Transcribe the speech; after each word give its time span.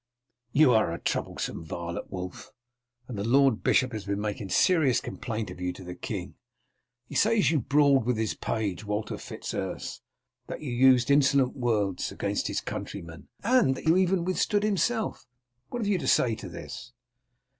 "You 0.51 0.73
are 0.73 0.91
a 0.91 0.99
troublesome 0.99 1.63
varlet, 1.63 2.09
Wulf, 2.11 2.51
and 3.07 3.19
the 3.19 3.23
Lord 3.23 3.61
Bishop 3.61 3.91
has 3.93 4.03
been 4.03 4.19
making 4.19 4.49
serious 4.49 4.99
complaint 4.99 5.51
of 5.51 5.61
you 5.61 5.71
to 5.73 5.83
the 5.83 5.93
king. 5.93 6.33
He 7.05 7.13
says 7.13 7.33
that 7.37 7.51
you 7.51 7.59
brawled 7.59 8.07
with 8.07 8.17
his 8.17 8.33
page, 8.33 8.83
Walter 8.83 9.19
Fitz 9.19 9.53
Urse; 9.53 10.01
that 10.47 10.61
you 10.61 10.71
used 10.71 11.11
insolent 11.11 11.55
words 11.55 12.11
against 12.11 12.47
his 12.47 12.61
countrymen; 12.61 13.27
and 13.43 13.75
that 13.75 13.85
you 13.85 13.95
even 13.95 14.25
withstood 14.25 14.63
himself. 14.63 15.27
What 15.69 15.83
have 15.83 15.87
you 15.87 15.99
to 15.99 16.07
say 16.07 16.33
to 16.33 16.49
this?" 16.49 16.93